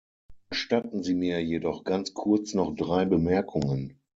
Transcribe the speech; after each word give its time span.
Gestatten 0.49 1.03
Sie 1.03 1.13
mir 1.13 1.43
jedoch 1.43 1.83
ganz 1.83 2.15
kurz 2.15 2.55
noch 2.55 2.75
drei 2.75 3.05
Bemerkungen. 3.05 3.99